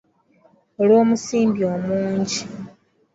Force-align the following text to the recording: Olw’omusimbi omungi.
Olw’omusimbi 0.81 1.61
omungi. 1.73 2.41